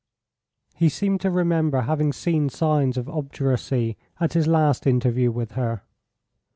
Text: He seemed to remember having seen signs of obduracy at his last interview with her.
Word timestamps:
He 0.73 0.89
seemed 0.89 1.21
to 1.21 1.29
remember 1.29 1.81
having 1.81 2.11
seen 2.11 2.49
signs 2.49 2.97
of 2.97 3.07
obduracy 3.07 3.97
at 4.19 4.33
his 4.33 4.47
last 4.47 4.87
interview 4.87 5.29
with 5.31 5.51
her. 5.51 5.83